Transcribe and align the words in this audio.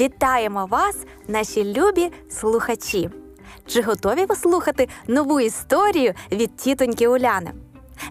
Вітаємо 0.00 0.66
вас, 0.70 0.96
наші 1.28 1.64
любі 1.64 2.12
слухачі! 2.30 3.10
Чи 3.66 3.82
готові 3.82 4.24
ви 4.24 4.36
слухати 4.36 4.88
нову 5.08 5.40
історію 5.40 6.14
від 6.32 6.56
тітоньки 6.56 7.08
Уляни? 7.08 7.50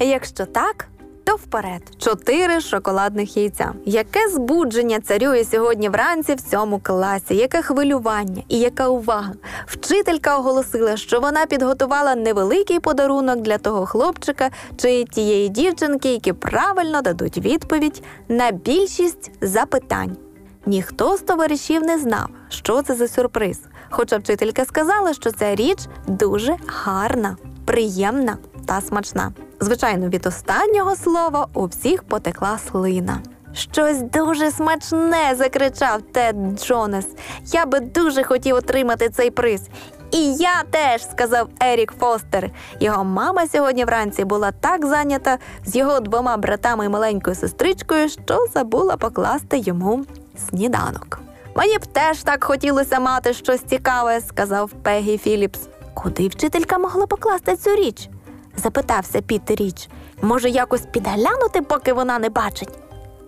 Якщо 0.00 0.46
так, 0.46 0.88
то 1.24 1.36
вперед 1.36 1.82
чотири 1.98 2.60
шоколадних 2.60 3.36
яйця. 3.36 3.72
Яке 3.84 4.28
збудження 4.28 5.00
царює 5.00 5.44
сьогодні 5.44 5.88
вранці 5.88 6.34
в 6.34 6.40
цьому 6.40 6.78
класі? 6.78 7.36
Яке 7.36 7.62
хвилювання 7.62 8.42
і 8.48 8.58
яка 8.58 8.88
увага? 8.88 9.32
Вчителька 9.66 10.38
оголосила, 10.38 10.96
що 10.96 11.20
вона 11.20 11.46
підготувала 11.46 12.14
невеликий 12.14 12.80
подарунок 12.80 13.40
для 13.40 13.58
того 13.58 13.86
хлопчика 13.86 14.50
чи 14.76 15.04
тієї 15.04 15.48
дівчинки, 15.48 16.12
які 16.12 16.32
правильно 16.32 17.02
дадуть 17.02 17.38
відповідь 17.38 18.02
на 18.28 18.50
більшість 18.50 19.30
запитань. 19.40 20.16
Ніхто 20.66 21.16
з 21.16 21.20
товаришів 21.20 21.82
не 21.82 21.98
знав, 21.98 22.28
що 22.48 22.82
це 22.82 22.94
за 22.94 23.08
сюрприз. 23.08 23.60
Хоча 23.90 24.16
вчителька 24.16 24.64
сказала, 24.64 25.14
що 25.14 25.32
ця 25.32 25.54
річ 25.54 25.78
дуже 26.06 26.56
гарна, 26.66 27.36
приємна 27.64 28.36
та 28.66 28.80
смачна. 28.80 29.32
Звичайно, 29.60 30.08
від 30.08 30.26
останнього 30.26 30.96
слова 30.96 31.46
у 31.54 31.66
всіх 31.66 32.02
потекла 32.02 32.58
слина. 32.58 33.18
Щось 33.54 34.02
дуже 34.02 34.50
смачне, 34.50 35.34
закричав 35.34 36.02
Тед 36.02 36.36
Джонес. 36.58 37.06
Я 37.46 37.66
би 37.66 37.80
дуже 37.80 38.24
хотів 38.24 38.56
отримати 38.56 39.08
цей 39.08 39.30
приз. 39.30 39.62
І 40.12 40.34
я 40.34 40.62
теж, 40.70 41.02
сказав 41.10 41.48
Ерік 41.60 41.92
Фостер. 42.00 42.50
Його 42.80 43.04
мама 43.04 43.46
сьогодні 43.46 43.84
вранці 43.84 44.24
була 44.24 44.52
так 44.52 44.86
зайнята 44.86 45.38
з 45.64 45.76
його 45.76 46.00
двома 46.00 46.36
братами 46.36 46.84
і 46.86 46.88
маленькою 46.88 47.36
сестричкою, 47.36 48.08
що 48.08 48.46
забула 48.54 48.96
покласти 48.96 49.58
йому 49.58 50.04
сніданок. 50.48 51.20
Мені 51.56 51.78
б 51.78 51.86
теж 51.86 52.22
так 52.22 52.44
хотілося 52.44 53.00
мати 53.00 53.32
щось 53.32 53.60
цікаве, 53.60 54.20
сказав 54.20 54.70
Пегі 54.70 55.18
Філіпс. 55.18 55.60
Куди 55.94 56.28
вчителька 56.28 56.78
могла 56.78 57.06
покласти 57.06 57.56
цю 57.56 57.70
річ? 57.70 58.08
запитався 58.56 59.20
Пітер 59.20 59.56
Річ. 59.56 59.88
Може, 60.22 60.50
якось 60.50 60.86
підглянути, 60.86 61.62
поки 61.62 61.92
вона 61.92 62.18
не 62.18 62.28
бачить. 62.28 62.78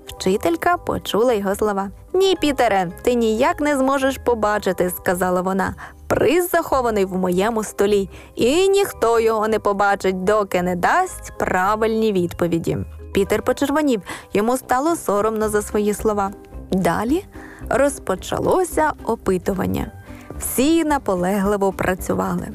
Вчителька 0.07 0.77
почула 0.77 1.33
його 1.33 1.55
слова. 1.55 1.91
Ні, 2.13 2.37
Пітере, 2.41 2.91
ти 3.03 3.15
ніяк 3.15 3.61
не 3.61 3.77
зможеш 3.77 4.19
побачити, 4.19 4.91
сказала 4.91 5.41
вона. 5.41 5.75
Приз 6.15 6.51
захований 6.51 7.05
в 7.05 7.17
моєму 7.17 7.65
столі, 7.65 8.09
і 8.35 8.69
ніхто 8.69 9.21
його 9.21 9.49
не 9.49 9.59
побачить, 9.59 10.25
доки 10.25 10.63
не 10.63 10.77
дасть 10.77 11.33
правильні 11.39 12.13
відповіді. 12.13 12.79
Пітер 13.13 13.43
почервонів, 13.43 14.03
йому 14.33 14.57
стало 14.57 14.97
соромно 14.97 15.49
за 15.49 15.63
свої 15.63 15.95
слова. 15.95 16.31
Далі 16.71 17.25
розпочалося 17.71 18.93
опитування. 19.05 19.93
Всі 20.39 20.85
наполегливо 20.85 21.73
працювали. 21.73 22.49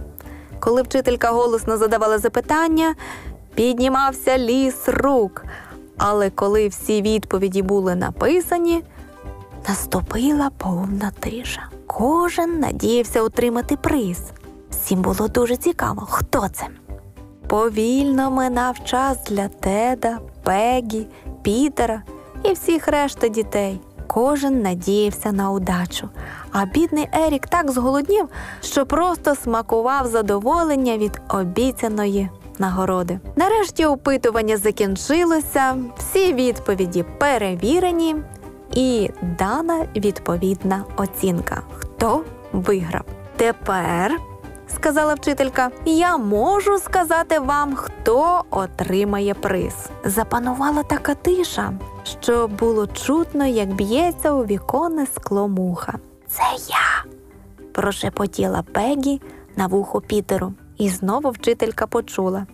Коли 0.59 0.81
вчителька 0.81 1.31
голосно 1.31 1.77
задавала 1.77 2.17
запитання, 2.17 2.95
піднімався 3.55 4.37
ліс 4.37 4.75
рук. 4.87 5.45
Але 5.97 6.29
коли 6.29 6.67
всі 6.67 7.01
відповіді 7.01 7.61
були 7.61 7.95
написані, 7.95 8.83
наступила 9.67 10.49
повна 10.57 11.11
тиша. 11.19 11.61
Кожен 11.87 12.59
надіявся 12.59 13.21
отримати 13.21 13.77
приз. 13.77 14.21
Всім 14.69 15.01
було 15.01 15.27
дуже 15.27 15.55
цікаво, 15.55 16.07
хто 16.09 16.47
це. 16.49 16.67
Повільно 17.47 18.31
минав 18.31 18.83
час 18.83 19.17
для 19.29 19.47
Теда, 19.47 20.19
Пегі, 20.43 21.07
Пітера 21.41 22.01
і 22.43 22.53
всіх 22.53 22.87
решта 22.87 23.27
дітей. 23.27 23.81
Кожен 24.07 24.61
надіявся 24.61 25.31
на 25.31 25.51
удачу, 25.51 26.09
а 26.51 26.65
бідний 26.65 27.07
Ерік 27.13 27.47
так 27.47 27.71
зголоднів, 27.71 28.29
що 28.61 28.85
просто 28.85 29.35
смакував 29.35 30.07
задоволення 30.07 30.97
від 30.97 31.21
обіцяної 31.29 32.29
нагороди. 32.59 33.19
Нарешті 33.35 33.85
опитування 33.85 34.57
закінчилося, 34.57 35.75
всі 35.97 36.33
відповіді 36.33 37.05
перевірені 37.19 38.15
і 38.73 39.11
дана 39.39 39.85
відповідна 39.95 40.83
оцінка. 40.97 41.61
Хто 41.77 42.23
виграв? 42.53 43.05
Тепер, 43.37 44.19
сказала 44.75 45.13
вчителька, 45.13 45.69
я 45.85 46.17
можу 46.17 46.79
сказати 46.79 47.39
вам, 47.39 47.75
хто 47.75 48.43
отримає 48.51 49.33
приз. 49.33 49.75
Запанувала 50.03 50.83
така 50.83 51.15
тиша, 51.15 51.73
що 52.21 52.47
було 52.47 52.87
чутно, 52.87 53.45
як 53.45 53.73
б'ється 53.73 54.31
у 54.31 54.45
віконне 54.45 55.05
скло 55.15 55.47
муха. 55.47 55.93
Це 56.27 56.43
я. 56.67 57.05
прошепотіла 57.71 58.63
Пегі 58.73 59.21
на 59.55 59.67
вухо 59.67 60.01
Пітеру. 60.01 60.53
І 60.77 60.89
знову 60.89 61.29
вчителька 61.29 61.87
почула. 61.87 62.45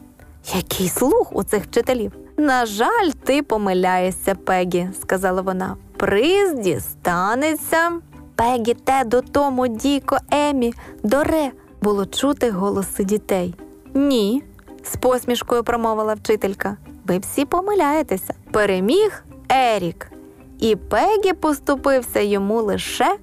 Який 0.55 0.89
слух 0.89 1.35
у 1.35 1.43
цих 1.43 1.63
вчителів? 1.63 2.11
На 2.38 2.66
жаль, 2.66 3.09
ти 3.23 3.44
помиляєшся, 3.44 4.35
Пегі, 4.35 4.90
сказала 5.01 5.41
вона. 5.41 5.78
Приз 5.97 6.53
дістанеться. 6.53 7.91
Пегі, 8.35 8.73
Тедо, 8.73 9.22
Тому, 9.22 9.68
Діко, 9.68 10.18
Емі, 10.31 10.74
Доре 11.03 11.51
було 11.81 12.06
чути 12.06 12.51
голоси 12.51 13.03
дітей. 13.03 13.56
Ні, 13.94 14.44
з 14.84 14.95
посмішкою 14.95 15.63
промовила 15.63 16.13
вчителька. 16.13 16.78
Ви 17.06 17.18
всі 17.18 17.45
помиляєтеся. 17.45 18.34
Переміг 18.51 19.24
Ерік. 19.50 20.12
І 20.59 20.75
Пегі 20.75 21.34
поступився 21.34 22.19
йому 22.19 22.62
лише 22.62 23.18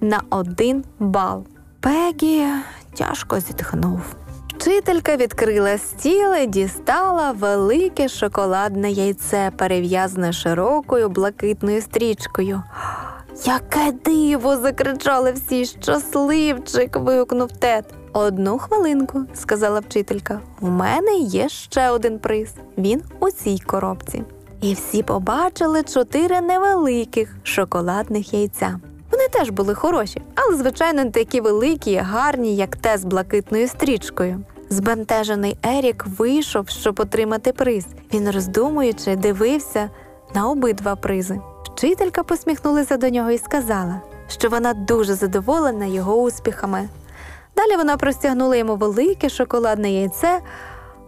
на 0.00 0.20
один 0.30 0.84
бал. 0.98 1.44
Пегі 1.80 2.46
тяжко 2.94 3.40
зітхнув. 3.40 4.00
Вчителька 4.60 5.16
відкрила 5.16 5.78
стіл 5.78 6.34
і 6.34 6.46
дістала 6.46 7.32
велике 7.32 8.08
шоколадне 8.08 8.90
яйце, 8.90 9.52
перев'язане 9.56 10.32
широкою 10.32 11.08
блакитною 11.08 11.82
стрічкою. 11.82 12.62
Яке 13.44 13.92
диво! 14.04 14.56
закричали 14.56 15.32
всі. 15.32 15.64
Щасливчик. 15.64 16.96
вигукнув 16.96 17.52
Тед. 17.52 17.84
Одну 18.12 18.58
хвилинку, 18.58 19.22
сказала 19.34 19.80
вчителька. 19.80 20.40
У 20.60 20.68
мене 20.68 21.18
є 21.18 21.48
ще 21.48 21.90
один 21.90 22.18
приз. 22.18 22.54
Він 22.78 23.02
у 23.20 23.30
цій 23.30 23.58
коробці. 23.58 24.24
І 24.60 24.74
всі 24.74 25.02
побачили 25.02 25.82
чотири 25.82 26.40
невеликих 26.40 27.36
шоколадних 27.42 28.34
яйця. 28.34 28.80
Теж 29.30 29.50
були 29.50 29.74
хороші, 29.74 30.22
але, 30.34 30.56
звичайно, 30.56 31.04
не 31.04 31.10
такі 31.10 31.40
великі 31.40 31.96
гарні, 31.96 32.56
як 32.56 32.76
те 32.76 32.98
з 32.98 33.04
блакитною 33.04 33.68
стрічкою. 33.68 34.40
Збентежений 34.70 35.56
Ерік 35.62 36.04
вийшов, 36.06 36.68
щоб 36.68 37.00
отримати 37.00 37.52
приз. 37.52 37.86
Він, 38.14 38.30
роздумуючи, 38.30 39.16
дивився 39.16 39.90
на 40.34 40.48
обидва 40.48 40.96
призи. 40.96 41.40
Вчителька 41.64 42.22
посміхнулася 42.22 42.96
до 42.96 43.08
нього 43.08 43.30
і 43.30 43.38
сказала, 43.38 44.00
що 44.28 44.48
вона 44.48 44.74
дуже 44.74 45.14
задоволена 45.14 45.86
його 45.86 46.22
успіхами. 46.22 46.88
Далі 47.56 47.76
вона 47.76 47.96
простягнула 47.96 48.56
йому 48.56 48.76
велике 48.76 49.28
шоколадне 49.28 49.92
яйце, 49.92 50.40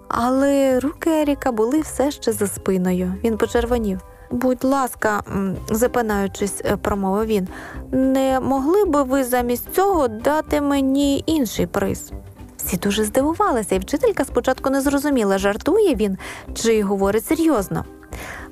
але 0.08 0.80
руки 0.80 1.10
Еріка 1.10 1.52
були 1.52 1.80
все 1.80 2.10
ще 2.10 2.32
за 2.32 2.46
спиною. 2.46 3.14
Він 3.24 3.38
почервонів. 3.38 4.00
Будь 4.32 4.64
ласка, 4.64 5.22
запинаючись, 5.70 6.62
е, 6.64 6.76
промовив 6.76 7.26
він, 7.26 7.48
не 7.92 8.40
могли 8.40 8.84
би 8.84 9.02
ви 9.02 9.24
замість 9.24 9.74
цього 9.74 10.08
дати 10.08 10.60
мені 10.60 11.24
інший 11.26 11.66
приз? 11.66 12.12
Всі 12.56 12.76
дуже 12.76 13.04
здивувалися, 13.04 13.74
і 13.74 13.78
вчителька 13.78 14.24
спочатку 14.24 14.70
не 14.70 14.80
зрозуміла, 14.80 15.38
жартує 15.38 15.94
він 15.94 16.18
чи 16.54 16.82
говорить 16.82 17.26
серйозно. 17.26 17.84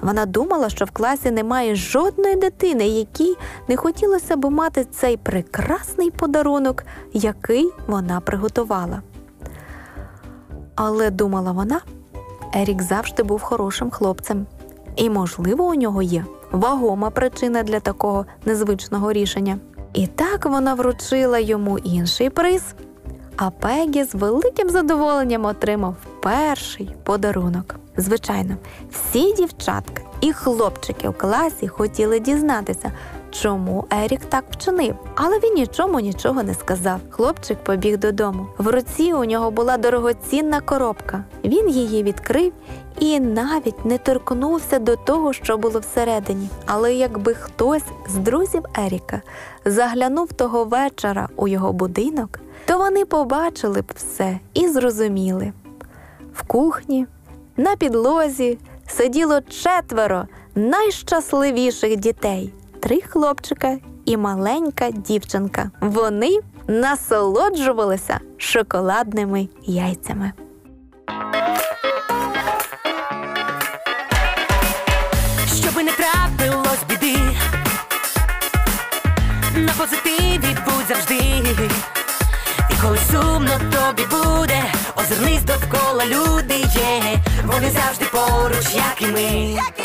Вона 0.01 0.27
думала, 0.27 0.69
що 0.69 0.85
в 0.85 0.91
класі 0.91 1.31
немає 1.31 1.75
жодної 1.75 2.37
дитини, 2.37 2.89
якій 2.89 3.37
не 3.69 3.77
хотілося 3.77 4.37
б 4.37 4.51
мати 4.51 4.85
цей 4.85 5.17
прекрасний 5.17 6.11
подарунок, 6.11 6.85
який 7.13 7.71
вона 7.87 8.21
приготувала. 8.21 9.03
Але 10.75 11.11
думала 11.11 11.53
вона, 11.53 11.81
Ерік 12.55 12.83
завжди 12.83 13.23
був 13.23 13.43
хорошим 13.43 13.91
хлопцем, 13.91 14.47
і, 15.01 15.11
можливо, 15.11 15.65
у 15.65 15.75
нього 15.75 16.03
є 16.03 16.25
вагома 16.53 17.11
причина 17.11 17.63
для 17.63 17.81
такого 17.81 18.27
незвичного 18.45 19.13
рішення. 19.13 19.59
І 19.93 20.07
так 20.07 20.47
вона 20.47 20.75
вручила 20.75 21.39
йому 21.39 21.79
інший 21.79 22.31
приз, 22.31 22.63
а 23.37 23.51
Пегі 23.51 24.05
з 24.05 24.15
великим 24.15 24.71
задоволенням 24.71 25.45
отримав 25.45 25.97
перший 26.23 26.95
подарунок. 27.05 27.77
Звичайно, 27.97 28.57
всі 28.91 29.33
дівчатка 29.33 30.03
і 30.21 30.33
хлопчики 30.33 31.09
в 31.09 31.19
класі 31.19 31.69
хотіли 31.69 32.21
дізнатися, 32.21 32.93
чому 33.31 33.85
Ерік 33.91 34.21
так 34.25 34.45
вчинив, 34.51 34.95
але 35.15 35.39
він 35.39 35.55
нічому 35.55 36.01
нічого 36.01 36.43
не 36.43 36.55
сказав. 36.55 37.01
Хлопчик 37.11 37.59
побіг 37.59 37.99
додому. 37.99 38.47
В 38.59 38.69
руці 38.69 39.13
у 39.13 39.25
нього 39.25 39.51
була 39.51 39.77
дорогоцінна 39.77 40.61
коробка. 40.61 41.25
Він 41.45 41.69
її 41.69 42.03
відкрив 42.03 42.53
і 42.99 43.21
навіть 43.21 43.85
не 43.85 43.99
торкнувся 43.99 44.79
до 44.79 44.97
того, 44.97 45.33
що 45.33 45.59
було 45.59 45.81
всередині. 45.81 46.49
Але 46.67 46.95
якби 46.95 47.35
хтось 47.35 47.85
з 48.09 48.15
друзів 48.15 48.63
Еріка 48.79 49.23
заглянув 49.65 50.33
того 50.33 50.65
вечора 50.65 51.29
у 51.37 51.49
його 51.49 51.73
будинок, 51.73 52.41
то 52.67 52.79
вони 52.79 53.05
побачили 53.05 53.81
б 53.81 53.93
все 53.97 54.39
і 54.55 54.69
зрозуміли. 54.69 55.53
В 56.35 56.43
кухні, 56.47 57.07
на 57.57 57.77
підлозі 57.77 58.59
сиділо 58.87 59.41
четверо 59.41 60.27
найщасливіших 60.55 61.97
дітей 61.97 62.53
три 62.81 63.01
хлопчика 63.01 63.79
і 64.05 64.17
маленька 64.17 64.91
дівчинка. 64.91 65.71
Вони 65.81 66.39
насолоджувалися 66.67 68.21
шоколадними 68.37 69.49
яйцями. 69.63 70.33
Щоби 75.63 75.83
не 75.83 75.93
трапилось 75.93 76.85
біди, 76.89 77.19
на 79.57 79.73
позитиві 79.79 80.57
будь 80.65 80.87
завжди. 80.89 81.21
І 82.71 82.83
коли 82.83 82.99
сумно 83.11 83.53
тобі 83.59 84.03
буде, 84.11 84.63
озирнись 84.97 85.43
довкола 85.45 86.07
люди 86.07 86.55
є, 86.55 87.21
вони 87.45 87.71
завжди 87.71 88.05
поруч, 88.13 88.75
як 88.75 89.03
і 89.03 89.07
ми. 89.07 89.61
Ти 89.77 89.83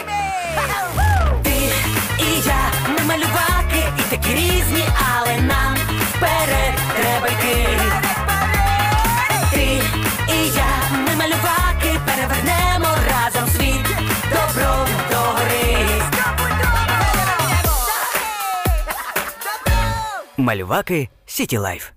Малюваки 20.45 21.09
Сіті 21.25 21.57
Лайф. 21.57 21.89